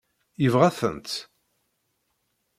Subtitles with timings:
[0.43, 1.09] Yebɣa-tent?